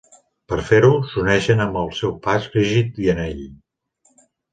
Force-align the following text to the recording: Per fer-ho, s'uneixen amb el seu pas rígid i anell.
Per 0.51 0.57
fer-ho, 0.69 0.87
s'uneixen 1.09 1.61
amb 1.65 1.77
el 1.81 1.91
seu 1.97 2.15
pas 2.23 2.47
rígid 2.55 2.97
i 3.05 3.13
anell. 3.15 3.45